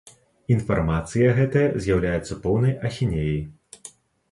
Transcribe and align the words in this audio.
Інфармацыя 0.53 1.35
гэтая 1.41 1.67
з'яўляецца 1.87 2.39
поўнай 2.47 2.73
ахінеяй. 2.91 3.39